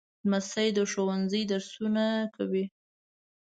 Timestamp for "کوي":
2.35-2.65